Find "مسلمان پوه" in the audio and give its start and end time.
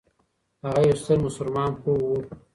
1.27-1.99